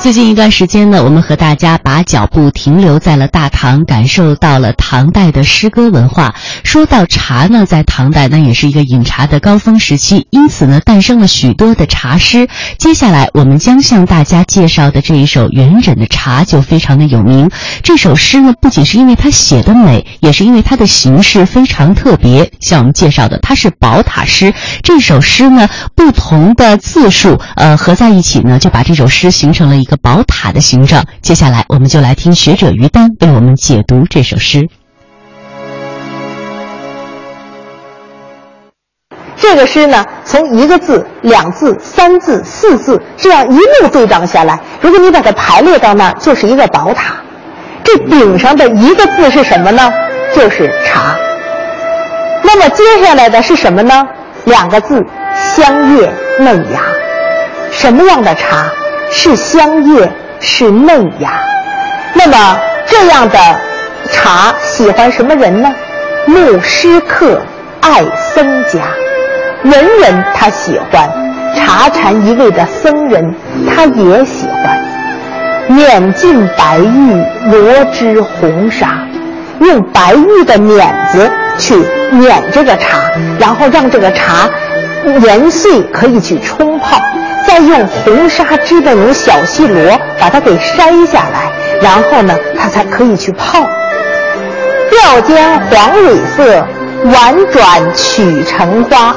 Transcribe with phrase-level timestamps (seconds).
[0.00, 6.34] 最近一段时间呢，我们和大家把脚步停留在了大唐，感受到了唐代的诗歌文化。
[6.64, 12.48] 说到茶呢，在唐代那也是一个饮茶的高峰时期，因此呢，诞生了许多的茶诗。
[12.78, 17.50] 接下来我们将向大家介绍的这一首元稹的《茶》就非常的有名。
[17.82, 22.50] 这首诗呢，不仅是因为它写的美，也是因为它的形式非常特别。
[22.58, 24.54] 像我们介绍的，它是宝塔诗。
[24.82, 31.04] 这首诗呢，不同的字数呃合在一起呢，就把这首诗形成了一个宝塔的形状。
[31.22, 34.68] 接下来，我们就来听学者于丹为我们解读这首诗。
[39.36, 47.14] 这个诗呢，从一个字、两字、三字、四字这样一路对仗下来，如果你把它排列到那儿，就是一个宝塔。
[47.82, 49.90] 这顶上的一个字是什么呢？
[50.36, 51.16] 就是茶。
[52.42, 54.06] 那么接下来的是什么呢？
[54.44, 55.04] 两个字：
[55.56, 56.80] 香叶嫩芽。
[57.72, 58.70] 什么样的茶？
[59.10, 61.32] 是香叶，是嫩芽。
[62.14, 63.38] 那么这样的
[64.10, 65.72] 茶喜欢什么人呢？
[66.26, 67.40] 牧师客，
[67.80, 68.80] 爱僧家。
[69.64, 71.08] 文人他喜欢，
[71.54, 73.34] 茶禅一味的僧人
[73.68, 74.78] 他也喜欢。
[75.68, 79.06] 碾尽白玉，罗织红纱，
[79.60, 81.74] 用白玉的碾子去
[82.10, 82.98] 碾这个茶，
[83.38, 84.48] 然后让这个茶
[85.22, 86.98] 研碎，可以去冲泡，
[87.50, 91.50] 再用红纱织的那小细罗把它给筛下来，
[91.82, 93.58] 然后呢，它才可以去泡。
[94.88, 96.64] 调间黄蕊色，
[97.06, 99.16] 婉转曲成花。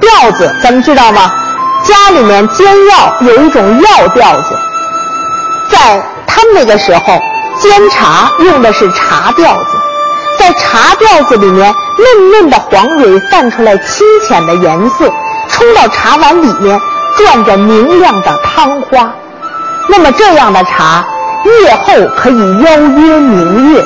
[0.00, 1.30] 调子咱们知道吗？
[1.84, 4.58] 家里面煎药有一种药调子，
[5.70, 7.00] 在他们那个时候
[7.60, 9.70] 煎茶用的是茶调子，
[10.36, 15.08] 在茶调子里面嫩嫩的黄蕊泛出来清浅的颜色，
[15.48, 16.76] 冲到茶碗里面
[17.18, 19.12] 转着明亮的汤花。
[19.88, 21.04] 那么这样的茶，
[21.62, 23.84] 夜后可以邀约明月，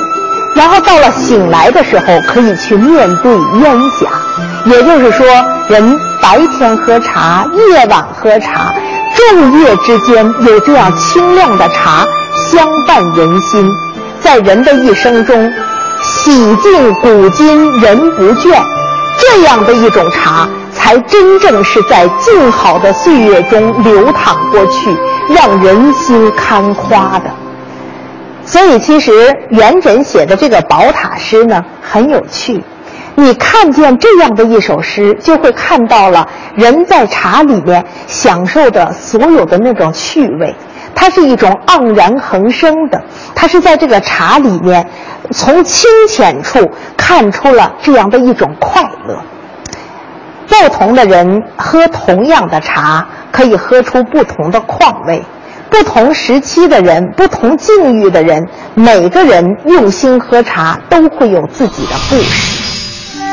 [0.53, 4.07] 然后到了醒来的时候可以去面对烟霞。
[4.65, 5.25] 也就是说，
[5.67, 8.73] 人白天喝茶，夜晚喝茶，
[9.15, 12.05] 昼夜之间有这样清亮的茶
[12.51, 13.69] 相伴人心，
[14.21, 15.51] 在人的一生中，
[16.01, 18.61] 洗净古今人不倦，
[19.19, 20.47] 这样的一种茶，
[20.83, 24.93] 才真正是在静好的岁月中流淌过去，
[25.29, 27.33] 让人心堪夸的。
[28.45, 32.61] 所以，其实元稹写的这个宝塔诗呢，很有趣。
[33.15, 40.53] 你看见这样的一首诗，就会看到了人在茶里面享受的所有的那种趣味。
[40.93, 43.01] 它是一种盎然横生的，
[43.33, 44.85] 它是在这个茶里面，
[45.31, 49.17] 从清浅处看出了这样的一种快乐。
[50.47, 55.21] 不同的人喝同样的茶，可以喝出不同的况味。
[55.69, 62.53] 不同时期的人，不同境遇的人，每个人用心喝茶，都会有自己的故事。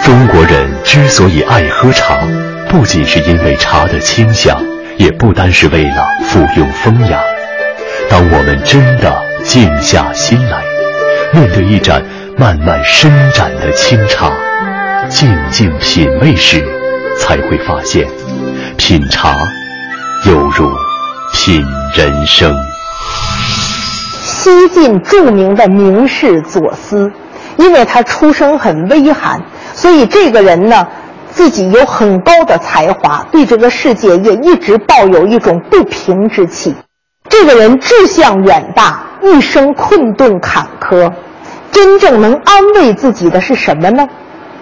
[0.03, 2.17] 中国人之所以爱喝茶，
[2.71, 4.57] 不仅是因为茶的清香，
[4.97, 7.21] 也不单是为了附庸风雅。
[8.09, 10.63] 当我们真的静下心来，
[11.35, 12.03] 面对一盏
[12.39, 14.33] 慢慢伸展的清茶，
[15.11, 16.65] 静静品味时，
[17.21, 18.09] 才会发现，
[18.77, 19.37] 品茶
[20.27, 20.69] 犹如
[21.33, 21.63] 品
[21.95, 22.53] 人生。
[24.25, 27.13] 西晋著名的名士左思，
[27.59, 29.39] 因为他出生很微寒。
[29.75, 30.85] 所以这个人呢，
[31.31, 36.75] 自己有很高的才华，对这个世界也一直抱有一种不平之气。
[37.29, 41.13] 这个人志向远大，一生困顿坎坷，
[41.71, 44.09] 真正能安慰自己的是什么呢？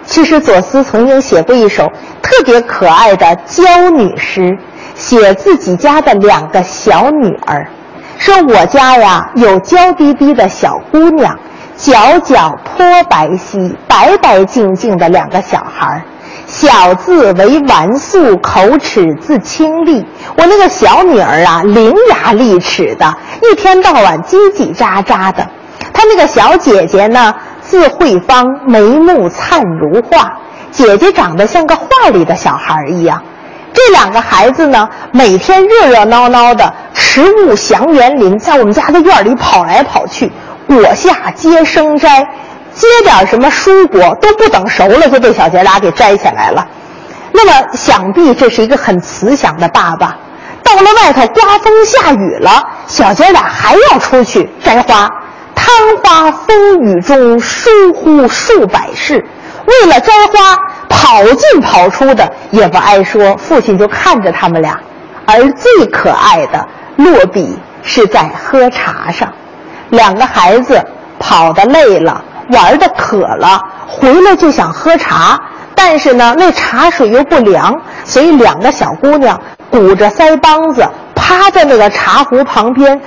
[0.09, 1.87] 其实左思曾经写过一首
[2.19, 4.57] 特别可爱的娇女诗，
[4.95, 7.67] 写自己家的两个小女儿，
[8.17, 11.37] 说我家呀有娇滴滴的小姑娘。
[11.77, 16.01] 皎皎泼白皙，白白净净的两个小孩儿，
[16.45, 20.05] 小字为完素，口齿自清丽。
[20.37, 23.15] 我那个小女儿啊，伶牙俐齿的，
[23.49, 25.47] 一天到晚叽叽喳喳的。
[25.93, 27.33] 她那个小姐姐呢，
[27.69, 30.27] 字慧芳，眉目灿如画。
[30.71, 33.21] 姐姐长得像个画里的小孩一样。
[33.71, 40.31] 这两个孩子呢，每天热热闹闹的，食物祥园林，在我们家的院里跑来跑去。
[40.67, 42.27] 果下接生摘，
[42.73, 46.65] 接点什么蔬果都不等熟了，就被小姐俩给摘下来了。
[47.31, 50.17] 那么想必这是一个很慈祥的爸爸。
[50.63, 55.09] 到了外头刮风下雨了，小姐俩还要出去摘花。
[55.59, 59.25] 贪花风雨中疏忽数百事，
[59.65, 60.55] 为了摘花
[60.87, 63.35] 跑进跑出的也不挨说。
[63.35, 64.79] 父亲就看着他们俩，
[65.25, 66.65] 而最可爱的
[66.95, 69.33] 落笔是在喝茶上。
[69.89, 70.81] 两个孩子
[71.19, 75.37] 跑得累了，玩的渴了，回来就想喝茶，
[75.75, 77.75] 但是呢，那茶水又不凉，
[78.05, 79.37] 所以两个小姑娘
[79.69, 83.01] 鼓着腮帮子，趴在那个茶壶旁边，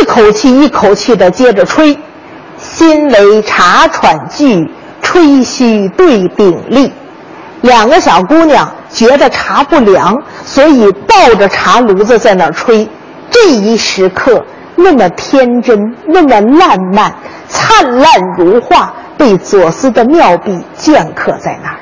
[0.00, 1.98] 一口气一口气的接着吹
[2.58, 4.70] ：“心为茶喘句，
[5.02, 6.92] 吹嘘对鼎立。”
[7.62, 12.88] 两个小姑娘觉得茶不凉，所以抱着茶炉子在那儿吹。
[13.30, 14.44] 这一时刻。
[14.76, 17.14] 那么天真，那么烂漫，
[17.46, 18.06] 灿烂
[18.36, 21.76] 如画，被左思的妙笔镌刻在那儿。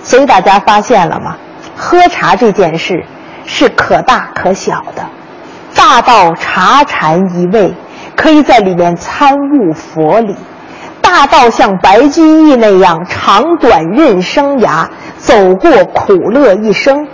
[0.00, 1.36] 所以大家发现了吗？
[1.76, 3.04] 喝茶这件事
[3.44, 5.04] 是可大可小的，
[5.74, 7.74] 大到茶禅一味，
[8.16, 10.34] 可以在里面参悟佛理；
[11.00, 14.86] 大到像白居易那样长短任生涯，
[15.18, 17.04] 走过苦乐一生；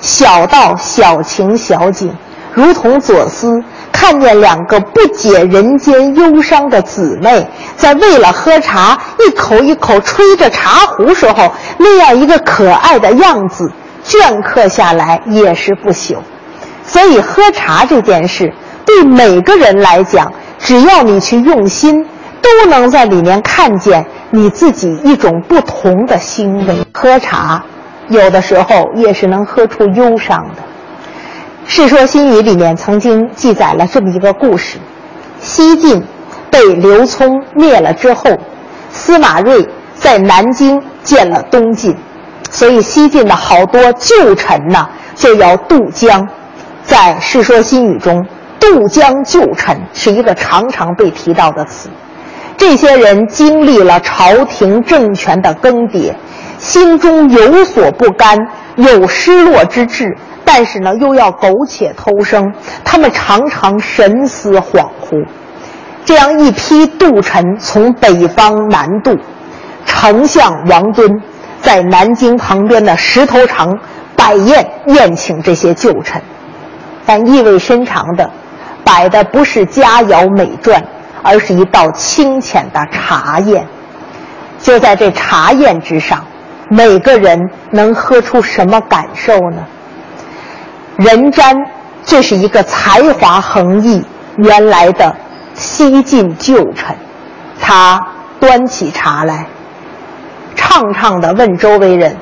[0.00, 2.12] 小到小情小景，
[2.52, 3.62] 如同左思。
[3.90, 13.70] 看见两个不解人间忧伤的姊妹，在为了喝茶一口一口吹着茶壶时候，那样一个可爱的样子，
[14.04, 16.16] 镌刻下来也是不朽。
[16.92, 18.52] 所以喝茶这件事，
[18.84, 22.04] 对每个人来讲，只要你去用心，
[22.42, 26.76] 都能在里面看见你自己一种不同的欣慰。
[26.92, 27.64] 喝茶，
[28.08, 30.62] 有的时候也是能喝出忧伤的。
[31.74, 34.76] 《世说新语》里面曾经记载了这么一个故事：
[35.40, 36.04] 西晋
[36.50, 38.38] 被刘聪灭了之后，
[38.90, 41.96] 司马睿在南京建了东晋，
[42.50, 46.28] 所以西晋的好多旧臣呢就要渡江。
[46.84, 48.26] 在《世说新语》中
[48.60, 51.88] ，“渡江旧臣”是一个常常被提到的词。
[52.56, 56.14] 这些人经历了朝廷政权的更迭，
[56.58, 58.38] 心中有所不甘，
[58.76, 60.06] 有失落之志。
[60.44, 62.52] 但是呢，又要苟且偷生，
[62.84, 65.24] 他们常常神思恍惚。
[66.04, 69.16] 这样一批渡臣从北方南渡，
[69.86, 71.08] 丞相王敦
[71.60, 73.72] 在南京旁边的石头城
[74.16, 76.20] 摆宴宴请这些旧臣，
[77.04, 78.30] 但意味深长的
[78.84, 80.82] 摆的不是佳肴美馔，
[81.22, 83.66] 而是一道清浅的茶宴。
[84.58, 86.24] 就在这茶宴之上，
[86.68, 89.64] 每个人能喝出什么感受呢？
[90.96, 91.56] 任瞻，
[92.04, 94.04] 这是一个才华横溢、
[94.36, 95.14] 原来的
[95.54, 96.94] 西晋旧臣。
[97.60, 98.00] 他
[98.38, 99.46] 端起茶来，
[100.54, 102.16] 畅畅地问周围人：“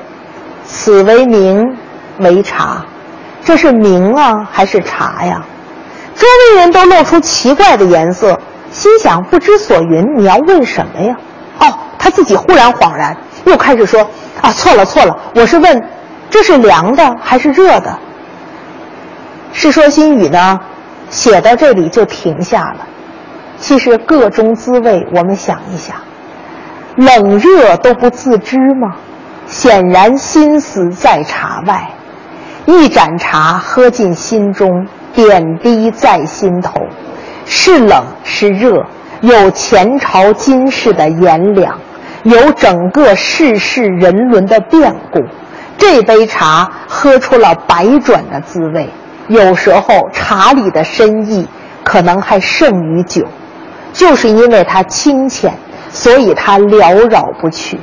[0.65, 1.75] 此为茗，
[2.19, 2.85] 为茶，
[3.43, 5.43] 这是茗啊，还是茶呀？”
[6.15, 8.39] 周围人都露出奇怪的颜色，
[8.71, 10.05] 心想不知所云。
[10.17, 11.15] 你要问什么呀？
[11.59, 13.15] 哦，他自己忽然恍然，
[13.45, 14.01] 又开始说
[14.41, 15.83] ：“啊，错了错了，我是问，
[16.29, 17.89] 这是凉的还是热的？”
[19.57, 20.59] 《世说新语》呢，
[21.09, 22.87] 写到这里就停下了。
[23.59, 25.95] 其实各中滋味，我们想一想，
[26.95, 28.95] 冷热都不自知吗？
[29.47, 31.89] 显然心思在茶外，
[32.71, 36.73] 一盏茶喝进心中，点滴在心头，
[37.45, 38.85] 是冷是热，
[39.19, 41.77] 有前朝今世的炎凉，
[42.23, 45.19] 有整个世事人伦的变故。
[45.77, 48.89] 这杯茶喝出了百转的滋味。
[49.27, 51.47] 有时候茶里的深意
[51.83, 53.25] 可能还胜于酒，
[53.91, 55.53] 就是因为它清浅，
[55.89, 57.77] 所以它缭绕不去。